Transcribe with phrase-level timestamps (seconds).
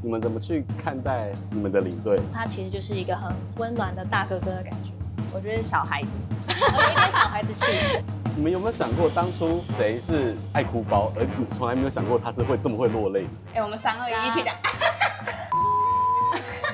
[0.00, 2.20] 你们怎么去看待你们的领队？
[2.32, 4.92] 他其实就是一个很温暖的大哥哥的感觉。
[5.34, 6.08] 我觉得是小孩子，
[6.48, 7.66] 有一点小孩子气。
[8.36, 13.26] 你们有没有想过，当初谁是爱哭包，而你从来没有想过他是会这么会落泪？
[13.52, 14.54] 哎、欸，我们三二一一起讲。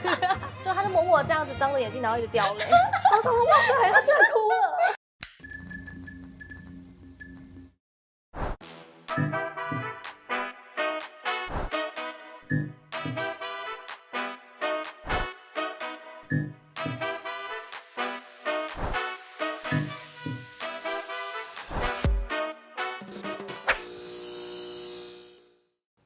[0.63, 2.61] 就他就默默这样子张着眼睛，然后一直掉泪。
[3.17, 4.44] 我说哇塞，他居然哭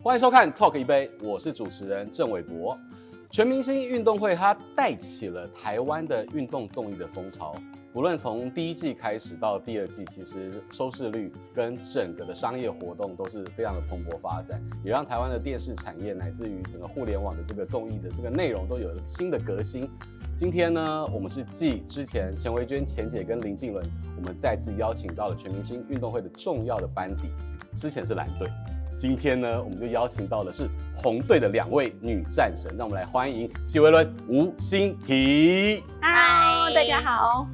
[0.05, 2.79] 欢迎收看 Talk 一杯，我是主持人郑伟博。
[3.33, 7.52] 全明星运动会它带起了台湾的运动综艺的风潮，
[7.93, 19.91] 不论从第一季开始到第二季，其实收视率跟整个的商业活动都是非常的蓬勃发展，也让台湾的电视产业乃至于整个互联网的这个综艺的这个内容都有了新的革新。
[20.39, 23.84] 今天呢，我们是继之前钱维娟、钱姐跟林静伦，
[24.17, 27.25] 我们再次邀请到了全明星运动会的重要的班底，
[27.77, 28.48] 之前是蓝队。
[28.99, 35.81] 今天呢，我们就邀请到的是红队的两位女战神，让我们来欢迎许维伦、吴欣婷。
[36.01, 37.47] 嗨，大家好。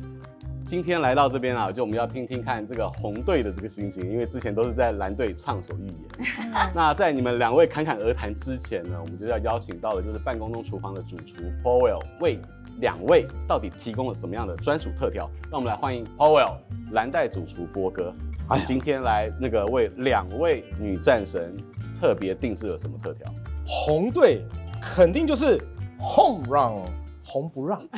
[0.74, 6.28] 今天来到这边啊，就我们要听听看这个红队的这个心情，因为之前都是在蓝队畅所欲言。
[6.74, 12.40] 那在你们两位侃侃而谈之前呢，我们就要邀请到的就是办公中厨房的主厨 Powell 为
[12.80, 15.30] 两位到底提供了什么样的专属特调？
[15.48, 16.56] 让我们来欢迎 Powell
[16.90, 18.12] 蓝带主厨波哥。
[18.48, 21.54] 哎，今天来那个为两位女战神
[22.00, 23.32] 特别定制了什么特调？
[23.64, 24.42] 红队
[24.82, 25.56] 肯定就是
[26.00, 26.82] home run，
[27.24, 27.80] 红不让。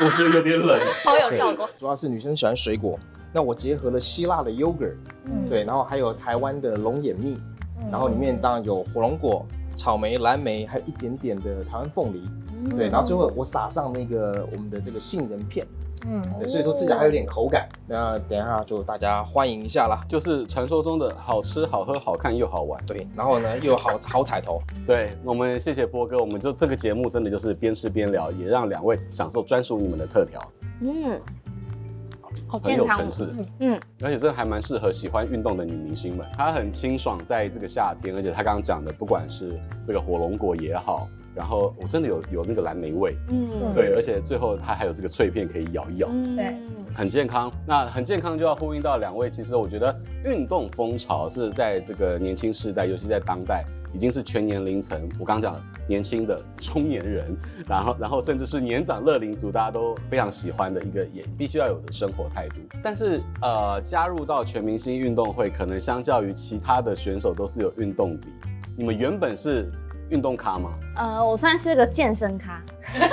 [0.00, 1.68] 我觉得有点冷，好有效果。
[1.78, 2.98] 主要是女生喜欢水果，
[3.32, 7.40] 那我结合了希腊的 yogurt，嗯，对，然后还有台湾的龙眼蜜，
[7.80, 12.28] 嗯，然后里面当然有火龙果、草莓、蓝莓，还有一点点的台湾凤梨，
[12.64, 15.66] 嗯，对，然后最后我撒上那个我们的这个杏仁片。
[16.06, 17.68] 嗯，对，所以说吃起来还有点口感。
[17.86, 22.80] 那等一下就大家欢迎一下啦，就是传说中的好吃、好喝、好看又好玩。
[22.86, 24.62] 对，然后呢又好好彩头。
[24.86, 30.40] 对，我们谢谢波哥，我们就这个节目真的就是边吃边聊，也让两位享受专属你们的特调。
[30.82, 31.20] 嗯，
[32.46, 33.34] 好健康，很有层次。
[33.58, 36.24] 嗯，而且这还蛮适合喜欢运动的女明星们。
[36.36, 39.52] 它很清爽，在这个夏天，而且他刚刚讲的，不管是
[39.84, 41.08] 这个火龙果也好。
[41.38, 46.62] 然后我真的有有那个蓝莓味，嗯，对，而且最后它还有这个脆片可以咬一咬，对、嗯，
[46.92, 47.48] 很健康。
[47.64, 55.00] 那很健康就要呼应到两位，其实我觉得运动风潮是在这个年轻世代，尤其在当代，已经是全年龄层。
[55.16, 57.36] 我刚刚讲年轻的中年人，
[57.68, 62.56] 然后然后甚至是年长乐龄族，大家都非常喜欢的一个也必须要有的生活态度。
[62.82, 68.26] 但是呃，加入到全明星运动会，可能相较于其他的选手都是有运动底。
[68.76, 69.70] 你们原本是。
[70.10, 70.70] 运动咖吗？
[70.96, 72.62] 呃，我算是个健身咖，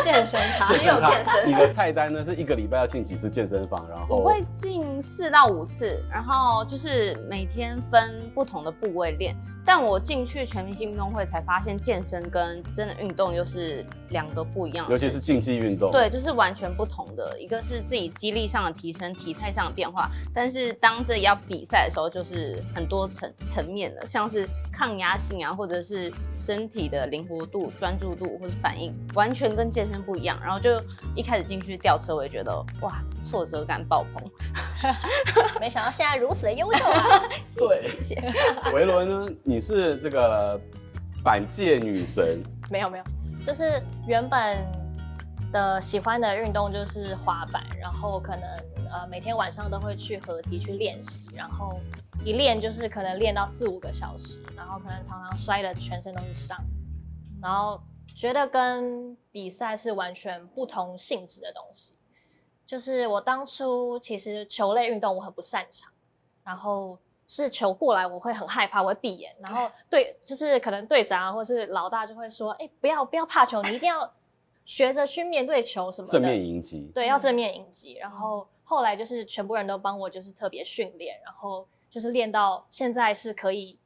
[0.04, 1.48] 健身咖，只有健身。
[1.48, 3.88] 你的菜单呢是一个礼拜要进几次健身房？
[3.90, 9.36] 然后我会进四到五次，然后就是每天分不同的部位练。
[9.68, 17.36] 但我进去全明星运动会才发现，健身跟真的运动又是两个不一样的，尤其是竞技运动，对，就是完全不同的。
[17.40, 30.40] 一个是自己肌力上的提升，体态上的变化，但是当这要比赛的时候，就是很多层层面的，像是抗压性啊，或者是身体的灵活度、专注度或者反应，完全跟健身不一样。
[30.42, 30.82] 然后就
[31.16, 34.32] 一开始进去吊车，我也觉得哇，挫折感爆棚。
[35.60, 37.22] 没想到现在如此的优秀啊！
[37.58, 38.34] 对，谢谢。
[38.74, 39.32] 维伦呢？
[39.44, 40.60] 你是这个
[41.24, 42.44] 板界女神？
[42.70, 43.04] 没有没有，
[43.46, 44.58] 就是原本
[45.52, 48.44] 的喜欢的运动就是滑板，然后可能
[48.92, 51.80] 呃每天晚上都会去河堤去练习，然后
[52.24, 56.58] 一练就是可能练到四五个小时，然后可能常常摔的全身都是伤，
[57.42, 57.82] 然后
[58.16, 61.94] 觉得跟比赛是完全不同性质的东西。
[62.66, 65.92] 就是我当初其实球类运动我很不擅长，
[66.44, 74.12] 然后是球过来我会很害怕，我会闭眼，然后 对，就是可能队长或是老大就会说，哎，不要不要怕球，你一定要
[74.66, 77.94] 学着去面对球什么的，正面迎击，对，要正面迎击。
[77.96, 83.78] 然后后来就是全部人都帮我就是特别训练，然后就是练到现在是可以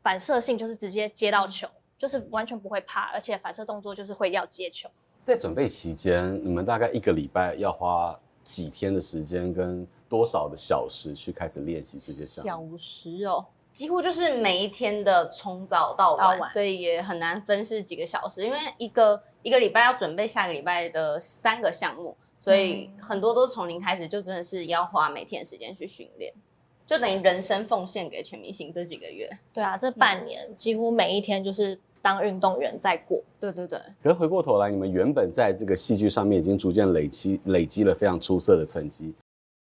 [0.00, 1.66] 反射性就是直接接到球，
[1.98, 4.88] 就是完全不会怕，而且反射动作就是会要接球。
[5.22, 8.18] 在准备期间，你们大概一个礼拜要花。
[8.44, 12.70] 几天的时间跟多少的小时去开始练习这些项目？
[12.70, 26.32] 小时哦，几乎就是每一天的从早到晚，所以也很难分是几个小时，因为一个一个礼拜要准备下个礼拜的三个项目，所以很多都从零开始，就真的是要花每天时间去训练，
[26.86, 29.28] 就等于人生奉献给全明星这几个月。
[29.52, 31.78] 对啊，这半年几乎每一天就是。
[32.08, 33.22] 当运动员在过。
[33.38, 33.78] 对对对。
[34.02, 39.12] 可是回过头来，你们原本在这个戏剧上面已经逐渐累积累积了非常出色的成绩。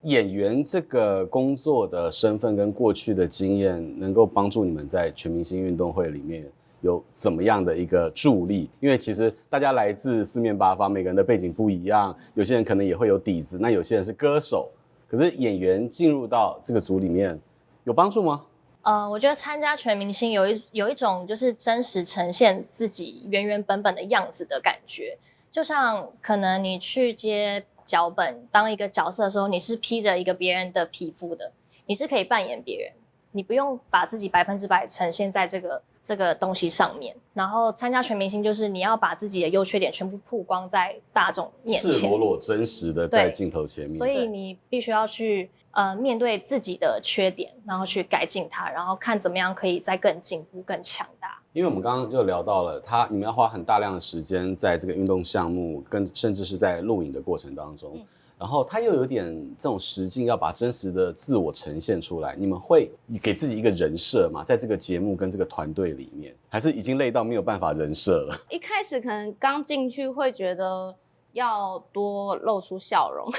[0.02, 6.44] 演员这个工作的身份跟过去的经验，能够帮助你们在全明星运动会里面
[6.82, 8.68] 有怎么样的一个助力？
[8.80, 14.68] 因为其实大家来自四面八方，每个人的背景不一样，有些人可能也会有底子，那有些人是歌手。
[15.08, 17.40] 可是演员进入到这个组里面，
[17.84, 18.42] 有帮助吗？
[18.84, 25.18] 呃，我觉得参加全明星有一有一种就是真实呈现自己原原本本的样子的感觉，
[25.50, 27.64] 就像可能你去接。
[27.86, 31.52] 脚本当一个角色的时候，你是披着一个别人的皮肤的，
[31.84, 32.90] 你是可以扮演别人，
[33.32, 37.14] 你不用把自己百分之百呈现在这个这个东西上面。
[37.34, 43.98] 然后参加全明星，就是你要把自己的优缺点全部曝光在大众面前，赤裸裸、真实的在镜头前面。
[43.98, 51.38] 所以你必须要去呃面对自己的缺点，然后去改进它，然后看怎么样可以再更进步、更强大。
[51.52, 58.04] 因为我们刚刚就聊到了他，你们要花很大量的时间在这个运动项目，跟甚至是在录影的过程当中，嗯、
[58.36, 59.24] 然后他又有点
[59.56, 62.34] 这种实境，要把真实的自我呈现出来。
[62.34, 62.90] 你们会
[63.22, 64.42] 给自己一个人设吗？
[64.42, 68.36] 在这个节目跟这个团队里面，还是已经累到没有办法人设了？
[68.50, 70.92] 一开始可能刚进去会觉得
[71.30, 73.32] 要多露出笑容。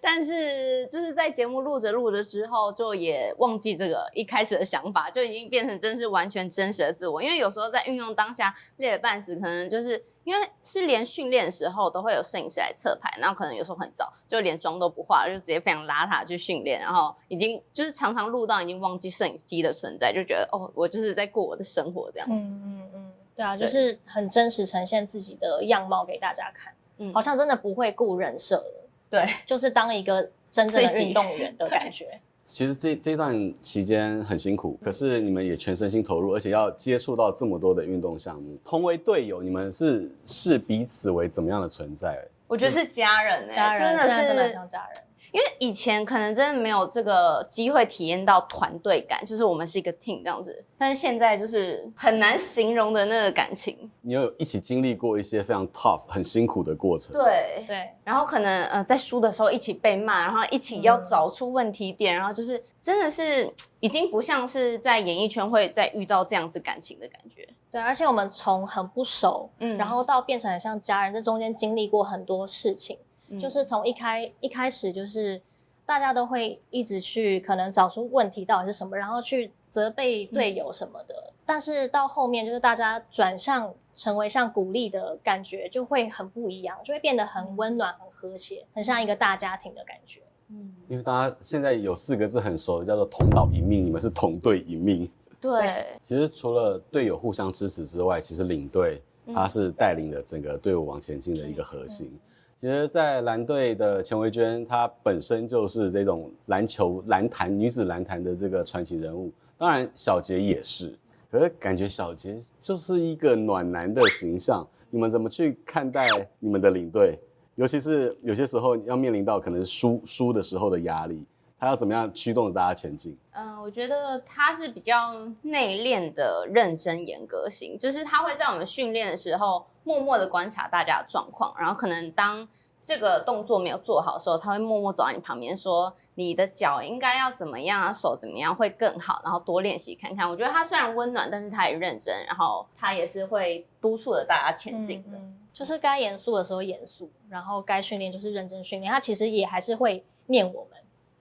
[0.00, 7.22] 但是就是在节目录着录着之后，就也忘记这个一开始的想法，就已经变成真是完全真实的自我。
[7.22, 22.34] 因为有时候在运用当下累得半死，可能就是因为是连训练的时候都会有摄影师来侧拍，然后可能有时候很早就连妆都不化，就直接非常邋遢去训练，然后已经就是常常录到已经忘记摄影机的存在，就觉得哦，我就是在过我的生活这样子。
[22.34, 28.87] 嗯嗯嗯，对啊，就是很真实呈现自己的样貌给大家看，嗯，好像真的不会顾人设了。
[29.10, 32.20] 对， 就是当一个真正的运动员的感觉。
[32.44, 38.56] 其实这这段期间很辛苦，可是你们也全身心投入，而且要接触到这么多的运动项目。
[38.64, 42.18] 同为队友，你们是视彼此为怎么样的存在？
[42.46, 45.04] 我觉得是家人、欸，家人真的是真的像家人。
[45.32, 50.64] 因为以前可能真的没有这个机会体验到团队感，就是我们是一个 team 这样子。
[50.78, 53.90] 但是现在就是很难形容的那个感情。
[54.00, 57.12] 你有一起经历过一些非常 tough、很辛苦的过程。
[57.12, 57.88] 对对。
[58.04, 67.46] 然后可能呃在输的时候一起被骂，然后一起要找出问题点，嗯、然后就是真的是已经不像是在演艺圈会再遇到这样子感情的感觉。
[67.70, 72.96] 对，而且我们从很不熟，嗯，然后到变成很像家人，这中间经历过很多事情。
[73.38, 75.40] 就是从一开一开始，就是
[75.84, 81.14] 大家都会一直去可能找出问题到底是什么，然后去责备队友什么的。
[81.28, 90.20] 嗯、但是到后面，就是大家转向成为像鼓励的感觉，就会很不一样，就会变得很温暖、很和谐，很像一个大家庭的感觉。
[90.50, 95.10] 嗯，因为大家现在有四个字很熟的，叫做同岛一命，你们是同队一命。
[95.40, 99.00] 对，其实除了队友互相支持之外，其实领队
[99.34, 102.10] 他是带领着整个队伍往前进的一个核心。
[102.12, 102.20] 嗯
[102.60, 109.32] 其实，在蓝队的钱维娟，她本身就是这种篮球篮坛女子篮坛的这个传奇人物。
[109.56, 110.92] 当然，小杰也是。
[111.30, 114.66] 可是，感觉小杰就是一个暖男的形象。
[114.90, 116.08] 你们怎么去看待
[116.40, 117.16] 你们的领队？
[117.54, 121.24] 尤其是有些时候要面临到可能输输的时候的压力，
[121.58, 123.16] 他要怎么样驱动着大家前进？
[123.32, 129.66] 嗯、呃，我觉得他是比较内敛的、认真、严格型，就是他会在我们训练的时候。
[129.84, 132.46] 默默的观察大家的状况，然后可能当
[132.78, 145.16] 这个动作没有做好的时候，他会默默走到你旁边说：“你的脚应该要怎么样啊，手怎么样会更好，然后多练习看看。”我觉得他虽然温暖，但是他也认真，然后他也是会督促着大家前进的。
[145.16, 148.92] 嗯，就是该严肃的时候严肃，然后该训练就是认真训练。
[148.92, 150.78] 他其实也还是会念我们，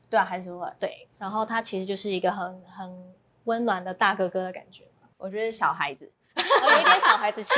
[0.09, 1.07] 对啊，还是会对。
[1.17, 3.13] 然后他其实就是一个很很
[3.45, 4.83] 温暖的大哥哥的感觉。
[5.17, 6.11] 我觉得小孩子。
[6.37, 7.51] 有一点小孩子气，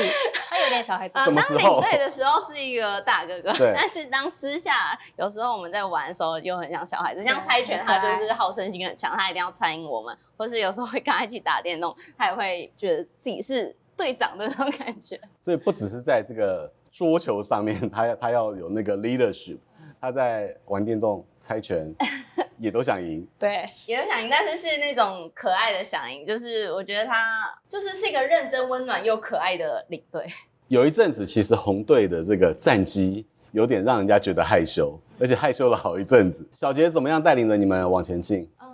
[0.50, 1.36] 他有点小孩子气。
[1.36, 7.22] 当领队的时候是一个大哥哥，但是当私下，有时候我们在玩的时候，又很像小孩子。
[7.22, 15.20] 像猜拳，他就是好胜心很强，他一定要参与我们，或是有时候会跟他一起打电动，他也会觉得自己是队长的那种感觉。
[15.41, 19.60] 所以不只是在这个桌球上面，他要他要有那个 leadership。
[20.01, 21.94] 他在玩电动、猜拳，
[22.60, 23.28] 也都想赢。
[23.39, 26.25] 对，也都想赢，但是是那种可爱的想赢。
[26.28, 30.28] 就是我觉得他就是是一个认真、温暖又可爱的领队。
[30.68, 36.48] 有一阵子，其实红队的这个战绩有点让人家觉得害羞，而且害羞了好一阵子。
[36.51, 38.48] 小杰怎么样带领着你们往前进？
[38.60, 38.68] 呃，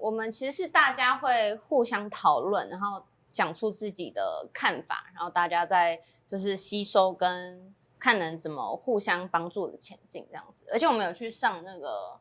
[0.00, 7.74] 我们其实是大家会互相讨论，然后讲出自己的看法，然后大家在就是吸收跟。
[8.00, 12.16] 看能怎么互相帮助的前进这样子，而且我们有去上那个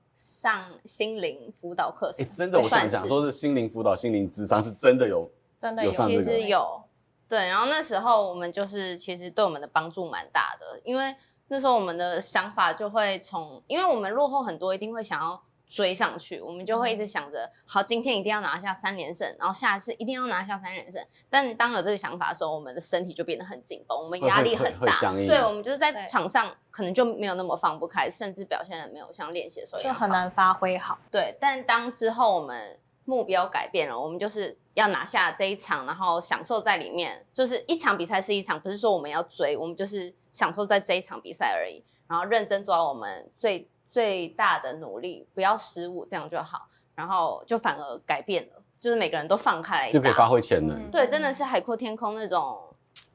[0.47, 2.25] 上心灵辅导课程。
[2.25, 6.81] 哎，真的，我想讲说是心灵辅导、心灵智商是真的有，真的有，其实有，
[7.27, 11.13] 对，然后那时候我们就是其实对我们的帮助蛮大的，因为
[11.49, 15.41] 那时候我们的想法就会从，因为我们落后很多，一定会想要。
[15.67, 21.05] 追上去，我们就会一直想着，好，今天一定要拿下三连胜，然后下一次一定要拿下三连胜。
[21.29, 24.97] 但当有这个想法的时候，我们的身体就变得很紧绷，我们压力很大。
[25.27, 30.97] 对，我们就是在场上可能就没有那么放不开，甚至表现的没有像练习的时候一样就很难发挥好。
[31.11, 43.67] 对，但当之后我们目标改变了，我们就是要拿下这一场，然后享受在里面，就是一场比赛是一场，不是说我们要追，我们就是享受在这一场比赛而已，然后认真做好我们最。
[43.89, 46.67] 最大的努力，不要失误，这样就好。
[46.95, 50.75] 然后就反而改变了，就是每个人都放开来，就可以发挥潜能。
[50.75, 52.59] 嗯、对，真的是海阔天空那种，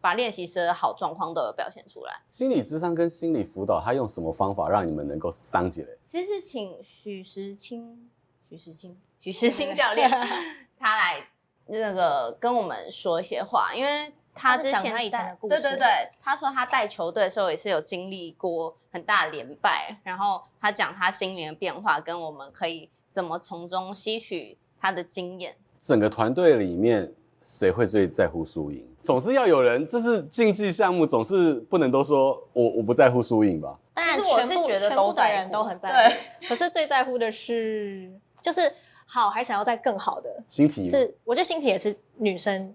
[0.01, 2.21] 把练习生的好状况都有表现出来。
[2.29, 5.89] 心理智商跟心理辅导，他用什么方法让你们能够桑起来？
[6.07, 8.09] 其实是请许时清、
[8.49, 10.09] 许时清、许时清 教练
[10.79, 11.27] 他来
[11.67, 14.13] 那个跟我们说一些话，因为。
[14.35, 15.87] 他之前他以前的故事，对对对，
[16.21, 25.55] 他说他带球队的时候也是有经历过很大连败，然后他讲他心灵的变化，跟我们可以怎么从中吸取他的经验。
[25.81, 28.87] 整个团队里面谁会最在乎输赢？
[29.03, 33.79] 总是要有人，这是竞技项目，总是不能都说我我不在乎输赢吧？
[33.97, 36.49] 其实我是觉得都在人都很在乎，对。
[36.49, 38.11] 可是最在乎的是，
[38.41, 38.73] 就是
[39.05, 40.43] 好还想要再更好的。
[40.49, 42.75] 心体是，我觉得心体也是女生。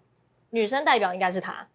[0.50, 1.68] 女生代表应该是她，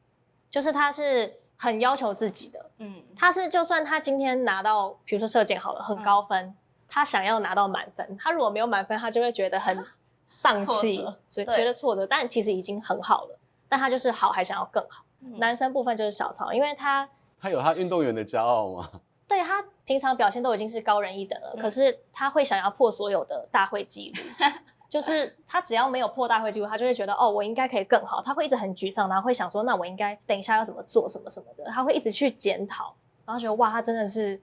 [0.51, 6.55] 就是她是很要求自己的，嗯，她是就算她今天拿到，比如说射箭好了，很高分，嗯、
[6.89, 9.85] 她想要拿到满分，她如果没有满分，她就会觉得很
[10.29, 13.39] 丧气， 觉得挫折，但其实已经很好了，
[13.69, 15.05] 但她就是好还想要更好。
[15.21, 17.09] 嗯、男生部分就是小曹，因为他
[17.41, 18.91] 他有他运动员的骄傲吗？
[19.29, 24.47] 对，他平常表现都已经是高人一等了，嗯、可是他会想要破所有的大会纪录。
[24.93, 28.21] 就是他只要没有破大会纪录，他就会觉得哦，我应该可以更好。
[28.23, 31.65] 他会一直很沮丧，然后会想说，那我应该等一下要怎么做什么什么的。
[31.71, 32.95] 他会一直去检讨，
[33.25, 34.39] 然后觉得哇，他真的是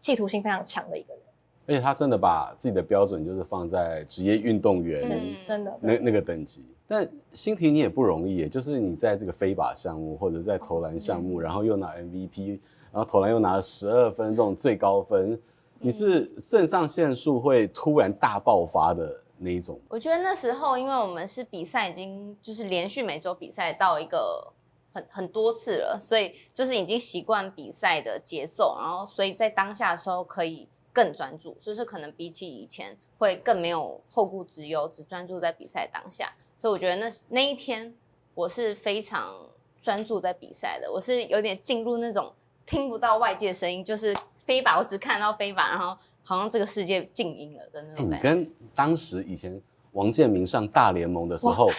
[0.00, 1.22] 企图心非常强的一个人。
[1.68, 5.00] 而且他真的把自己的标准就是放在职业运动员，
[5.46, 6.64] 真的那那个等级。
[6.88, 12.58] 但心婷你也不容易，就是你在这个飞靶项目或者在投篮项目，然后又拿 MVP，
[12.90, 15.40] 然后投篮又拿了十二分这种最高分，
[15.78, 19.20] 你是肾上腺素会突然大爆发的。
[19.38, 24.52] 那一种，我觉得那时候，因为我们是比赛，已经就是连续每周比赛到一个
[24.92, 36.32] 很很多次了，所以就是已经习惯比赛的节奏，然后所以在当下的时候可以更专注，就是可能比起以前会更没有后顾之忧，只专注在比赛当下。
[36.56, 37.94] 所以我觉得那那一天
[38.34, 39.34] 我是非常
[39.80, 42.32] 专注在比赛的，我是有点进入那种
[42.64, 45.98] 听不到外界声音，就是飞靶，我只看到飞靶，然后。
[46.24, 48.28] 好像这个世界静音了的那种感觉。
[48.28, 49.60] 你跟当时以前
[49.92, 51.70] 王建民上大联盟的时候，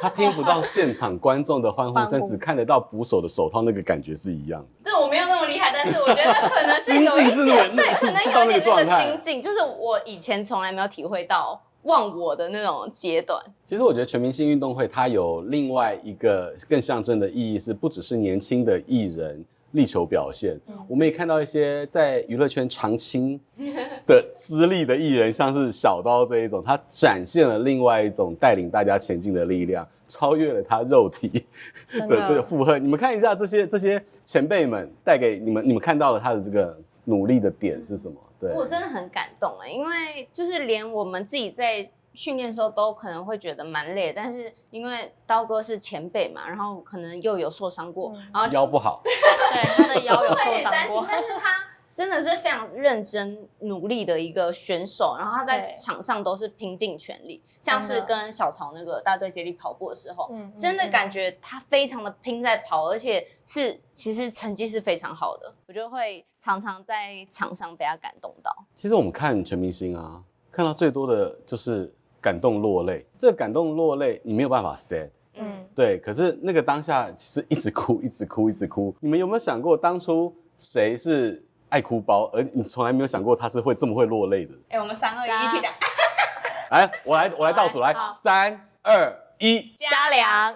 [0.00, 4.68] 他听不到现场观众的欢呼声，只看得到捕手的手套，那个感觉是一样的。
[4.84, 13.42] 对，我没有那么厉害，但是我觉得可能是有一点，对，可能有点那个心境，就是我以前从来没有体会到忘我的那种阶段。
[13.64, 19.44] 其实我觉得全明星运动会它有另外一个更象征的意义，是不只是年轻的艺人。
[19.74, 23.38] 力求表现，嗯、我们也看到一些在娱乐圈常青
[24.06, 31.28] 的资历的艺人，像是小刀这一种，他展现了另外一种带领大家前进的力量，超越了他肉体
[31.92, 32.78] 的这个负荷。
[32.78, 38.14] 你们看一下这些这些前辈们带给你们，你们看到了他的这个努力的点是什么？
[38.40, 41.88] 对，我真的很感动哎，因为就是连我们自己在。
[42.14, 68.52] 训练的时候都可能会觉得蛮累，但是因为刀哥是前辈嘛，然后可能又有受伤过，嗯、然后腰不好，对，他的 腰有受伤过，担心，但是他真的是非常认真努力的一个选手，然后他在场上都是拼尽全力，像是跟小曹那个大队接力跑步的时候，嗯、真的感觉他非常的拼在跑，而且是其实成绩是非常好的，我就会常常在场上被他感动到。
[68.76, 71.92] 其实我们看全明星啊，看到最多的就是。
[72.24, 75.98] 感动落泪，这个感动落泪你没有办法 say，嗯，对。
[75.98, 78.96] 可是那个当下其实一直哭，一直哭，一直哭。
[78.98, 84.54] 你们有没有想过，当初谁是爱哭包，而你从来没有想过他是会这么会落泪的？
[84.70, 85.74] 哎、欸，我们三二一，一起来，
[86.70, 90.54] 来，我来，我来倒数，来，三二一，嘉良。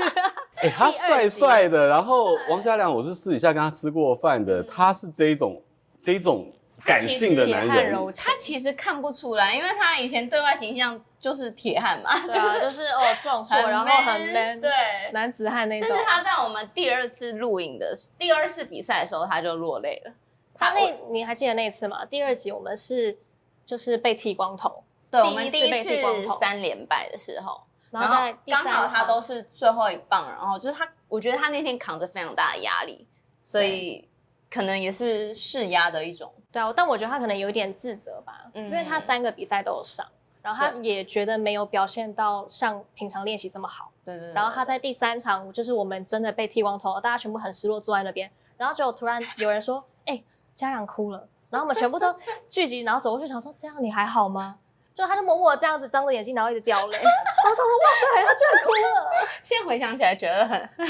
[0.56, 5.62] 哎、欸，他帅帅的，然后王嘉良，我是私底下跟他吃过饭的，他是这一种，
[6.02, 6.50] 这一种。
[6.84, 14.70] 感性的男人，他其实看不出来，因为他以前对外形象就是铁汉嘛，对啊， 就是哦壮硕，然后很 man，对，
[15.12, 15.88] 男子汉那种。
[15.90, 20.12] 但是他在我们第二次录影的第二次比赛的时候，他就落泪了。
[20.54, 22.04] 他那你还记得那次吗？
[22.04, 23.16] 第二集我们是
[23.64, 25.96] 就是被剃光头，对，我们第一次
[26.38, 33.06] 三连败的时候，然后刚好他都是最后一棒，然后就是他，我觉得他那天扛着非常大的压力，
[33.40, 34.06] 所以
[34.50, 36.32] 可能也是释压的一种。
[36.52, 40.04] 对啊，但我觉得他可能有一点自责吧，嗯、因为他三个比赛都有上，
[40.42, 43.92] 然后他也觉得没有表现到像平常练习这么好。
[44.04, 44.34] 对对，对。
[44.34, 50.24] 然后他在第三场，就是我们真的被剃光头，大家全部很失落，坐在那边，然后就突然有人说：“哎、欸，
[50.56, 52.14] 嘉阳哭了。”然后我们全部都
[52.48, 54.58] 聚集，然后走过去想说：“这样你还好吗？”
[55.00, 56.98] 就他就默默这样子张着眼睛，然后一直掉泪。
[56.98, 59.10] 我说：“哇塞，他居然哭了！”
[59.42, 60.86] 现在回想起来觉得很 很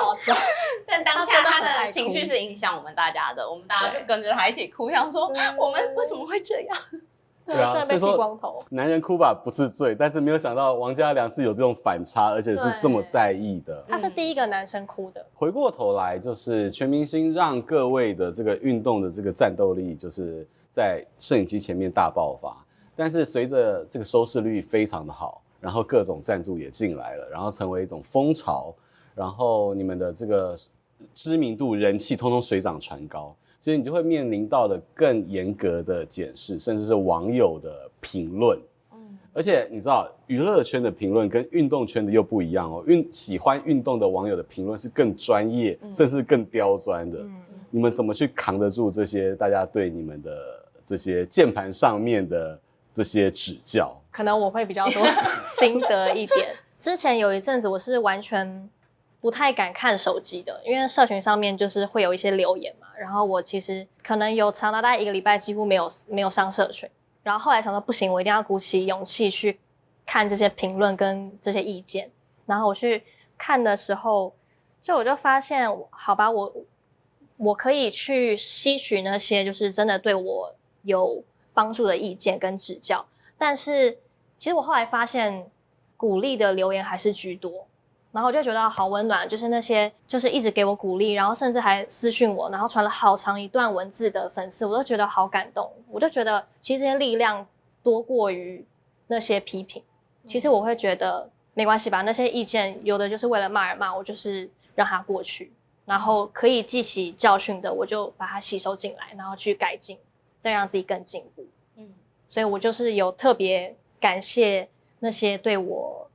[0.00, 0.32] 好笑，
[0.86, 5.26] 但当下他的情绪是影响我们大家的，我们大家就跟着他一起哭，想说
[5.58, 6.78] 我们为什么会这样？
[7.44, 8.38] 对啊，所以说
[8.70, 13.84] 男人哭吧不是罪，但是没有想到王嘉良是有这种反差，而且是这么在意的。
[13.88, 15.26] 他是第一个男生哭的。
[15.34, 22.56] 回过头来，就是全明星让各位的这个运动的这个战斗力，就是在摄影机前面大爆发。
[23.02, 28.72] 但是随着这个收视率非常的好，然后各种赞助也进来了，然后成为一种风潮，
[29.12, 30.56] 然后你们的这个
[31.12, 33.34] 知名度、人气通通水涨船高。
[33.60, 38.56] 所以你就会面临到了更严格的检视，甚至是网友的评论。
[38.92, 42.84] 嗯，而且你知道，娱乐圈的评论跟运动圈的又不一样哦。
[42.86, 47.18] 运喜欢运动的网友的评论是更专业，嗯、甚至更刁钻的。
[47.18, 47.34] 嗯，
[47.68, 50.30] 你们怎么去扛得住这些大家对你们的
[50.84, 52.60] 这些键盘上面的
[52.92, 54.00] 这些指教？
[54.10, 55.06] 可能我会比较多
[55.44, 56.54] 心得一点。
[56.78, 58.68] 之前有一阵子，我是完全。
[59.22, 62.88] 不太敢看手机的，因为社群上面就是会有一些留言嘛。
[62.98, 66.90] 然后我其实可能有长达大概一个礼拜几乎没有没有上社群。
[67.22, 69.60] 然后后来想说不行，我一定要鼓起勇气去
[70.04, 72.10] 看这些评论跟这些意见。
[72.46, 73.04] 然后我去
[73.38, 74.34] 看的时候，
[74.80, 76.52] 就我就发现，好吧，我
[77.36, 81.22] 我可以去吸取那些就是真的对我有
[81.54, 83.04] 帮助的意见跟指教。
[83.38, 83.98] 但是
[84.36, 85.50] 其实我后来发现，
[85.96, 87.66] 鼓励的留言还是居多。
[88.12, 95.72] 然后我就觉得好温暖，就是那些就是一直给我鼓励，然后甚至还私讯我，然后传了好长一段文字的粉丝，我都觉得好感动。
[95.90, 97.46] 我就觉得其实这些力量
[97.82, 98.62] 多过于
[99.06, 99.82] 那些批评。
[100.26, 105.50] 其实我会觉得没关系吧，那些意见有的就是为了骂而骂，我就是让它过去。
[105.86, 109.96] 然后可以记起教训的，我就把它吸收进来，然后去改进，
[110.42, 111.46] 再让自己更进步。
[111.76, 111.94] 嗯，
[112.28, 116.10] 所以我就是有特别感谢那些对我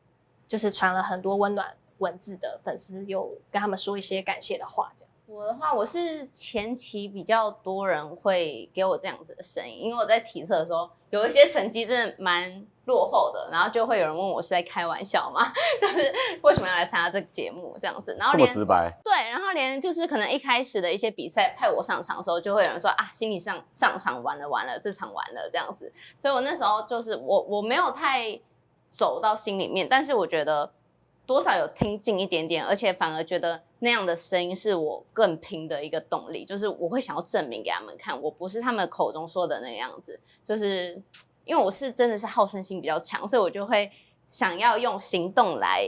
[0.48, 5.12] 就是传了很多温暖文字的粉丝有跟他们说一些感谢的话，这样。
[5.26, 15.42] 我的话，我是前期比较多人会给我这样子的声音，因为我在体测的时候有一些成绩真的蛮落后的，然后就会有人问我是在开玩笑吗？
[15.80, 18.16] 就是为什么要来参加这个节目这样子？
[18.20, 18.92] 然后连这么直白。
[19.04, 25.92] 对，然后连就是可能一开始的一些比赛派我上场的时候，就会有人说啊，心理上上场完了完了，这场完了这样子。
[26.20, 28.40] 所以我那时候就是我我没有太
[28.88, 30.72] 走到心里面，但是我觉得。
[31.28, 41.00] 多少有听进一点点，而且反而觉得那样的声音是我更拼的一个动力，就是我会想要证明给他们看，我不是他们口中说的那个样子，就是
[41.46, 43.92] 因为我是真的是好胜心比较强，所以我就会
[44.30, 45.86] 想要用行动来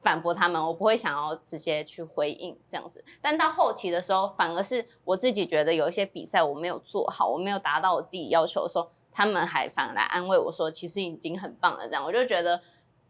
[0.00, 3.04] 反驳他们，我不会想要直接去回应这样子。
[3.20, 12.60] 但到后期的时候，反而是我自己觉得有一些比赛我没有做好，我没有达到我自己要求的时候，他们还反而来安慰我说，其实已经很棒了，这样我就觉得。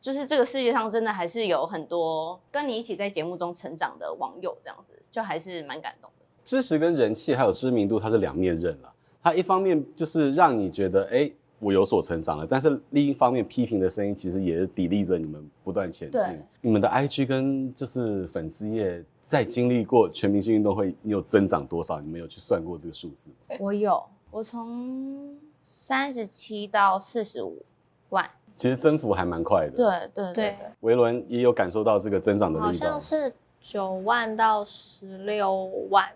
[0.03, 6.27] 就是这个世界上真的还是有很多跟你一起在节目中成长的网友，这样子就还是蛮感动的。
[6.43, 8.93] 知识跟人气还有知名度，它是两面刃了。
[9.23, 16.21] 它一方面就是让你觉得，哎，我有所成长了，但是另一方面批评的声音其实也是砥砺着你们不断前进。
[16.21, 22.01] 对你们的 IG 跟就是粉丝页在经历过全明星运动会，你有增长多少？
[22.01, 23.29] 你们有去算过这个数字？
[23.61, 27.65] 我有，我从三十七到四十五
[28.09, 28.29] 万。
[28.55, 30.57] 其实增幅还蛮快的，对对对。
[30.81, 36.09] 维伦也有感受到这个增长的力道，好像是九万到十六万，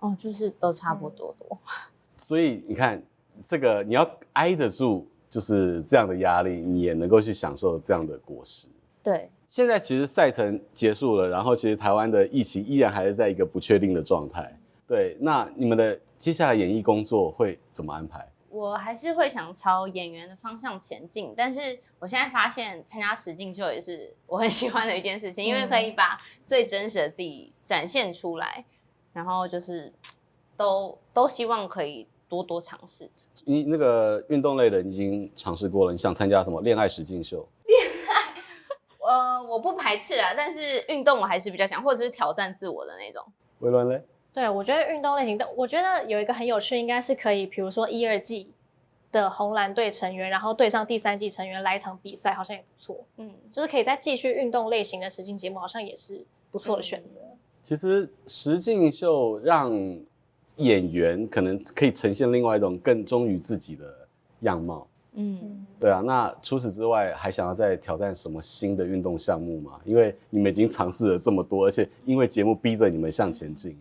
[0.00, 1.46] 哦，就是都差不多多。
[1.50, 1.68] 嗯、
[2.16, 3.02] 所以你看，
[3.44, 8.66] 这个你要挨得住，就是这样的压力，你也能够去享受这样的果实。
[9.02, 9.30] 对。
[9.48, 14.58] 现在其实赛程结束了，然后其实台湾的疫情依然还是在一个不确定的状态。
[14.88, 18.28] 对，那你们的接下来演艺工作会怎么安排？
[18.56, 28.64] 我还是会想朝演员的方向前进，但是我现在发现参加实境秀也是我很喜欢的一件事情，因为可以把最真实的自己展现出来，
[29.12, 29.92] 然后就是
[30.56, 33.10] 都都希望可以多多尝试。
[33.44, 37.46] 你那个运动类的已经尝试过了，你想参加什么恋爱实境秀？
[37.66, 43.22] 恋爱，呃，我不排斥啊，但是运动我还是比较想，或者是挑战自我的那种。
[43.58, 44.02] 维伦嘞？
[44.36, 48.46] 对，我觉得运动类型的，我觉得有一个很有趣，应该是可以，比如说一二季
[49.10, 53.02] 的红蓝队成员，然后对上第三季成员来一场比赛，好像也不错。
[53.16, 57.20] 嗯，就是可以再继续运动类型的实境节目，好像也是不错的选择。
[57.22, 59.72] 嗯、其实实境秀让
[60.56, 64.06] 演员可能可以呈现另外一种更忠于自己的
[64.40, 64.86] 样貌。
[65.14, 66.02] 嗯，对啊。
[66.04, 69.80] 那除此之外，还想要再挑战什么新的运动项目吗？
[69.86, 73.74] 因为你们已经尝试了这么多，而且因为节目逼着你们向前进。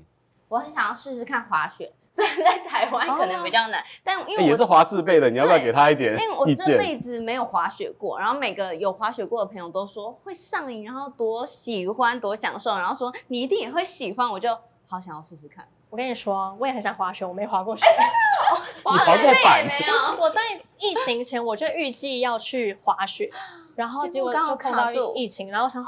[0.56, 1.91] 我很想要试试看滑雪。
[2.13, 6.13] 这在台湾可能比较难，哦、但因为我、欸、也是滑四倍的，你要不要给他一点？
[6.13, 15.68] 因为我这辈子没有滑雪过，然后每个有滑雪过的朋友都说会上瘾，然后多喜欢多享受，然后说你一定也会喜欢，我就好想要试试看。
[15.89, 17.86] 我跟你说，我也很想滑雪，我没滑过雪。
[17.86, 18.00] 欸、
[18.82, 19.94] 滑过板没有？
[20.24, 20.39] 我在
[20.78, 23.30] 疫情前我就预计要去滑雪，
[23.76, 25.86] 然后结果就碰到疫情，然后我想，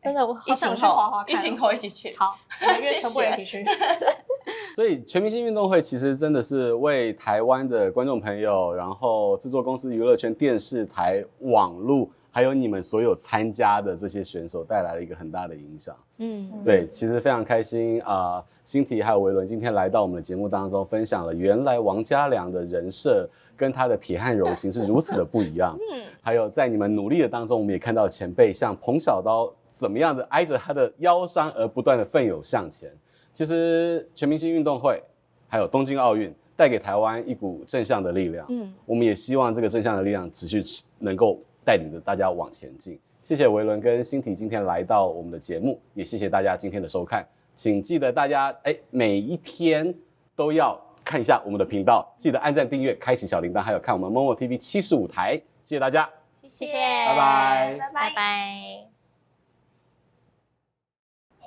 [0.00, 1.34] 真的我好想去滑滑看。
[1.34, 2.36] 疫情后一起去，好，
[2.82, 3.64] 约全部人一起去。
[4.74, 15.94] 所以全明星运动会其实真的是为台湾的观众朋友，然后制作公司、娱乐圈、电视台、网络，还有你们所有参加的这些选手带来了一个很大的影响。
[16.18, 18.44] 嗯，对，其实非常开心啊、呃！
[18.64, 25.74] 欣提还有维伦今天来到我们的节目当中，分享了原来王嘉良的人设跟他的铁汉柔情是如此的不一样。
[25.92, 32.90] 嗯，还有在你们努力的当中，我们也看到前辈像彭小刀怎么样的挨着他的腰伤而不断的奋勇向前。
[33.32, 35.00] 其实全明星运动会，
[35.48, 38.44] 还有东京奥运，带给台湾一股正向的力量。
[38.48, 40.60] 嗯，我们也希望这个正向的力量持续
[40.98, 42.98] 能够带领着大家往前进。
[43.22, 47.24] 谢谢维伦跟欣提今天来到我们的节目，也谢谢大家今天的收看。
[47.54, 49.94] 请记得大家哎，每一天
[50.34, 55.40] 都要看一下我们的频道，记得按赞、订阅、开启小铃铛，还有看我们 MOMO TV 七十五台。
[55.64, 56.08] 谢谢大家，
[56.42, 58.97] 谢谢，拜拜，拜拜，拜拜。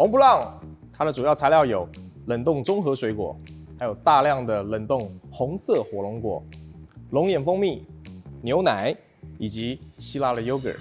[0.02, 0.60] 红不浪。
[0.92, 1.88] 它的主要材料有
[2.26, 3.40] 冷冻综合水果，
[3.78, 6.44] 还有大量的冷冻红色火龙果、
[7.12, 7.86] 龙眼蜂蜜、
[8.42, 8.96] 牛奶
[9.38, 10.78] 以及希腊的 yogurt。